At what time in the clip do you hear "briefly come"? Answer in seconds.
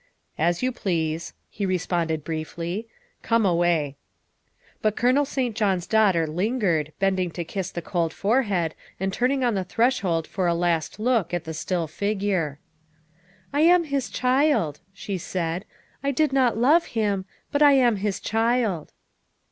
2.23-3.45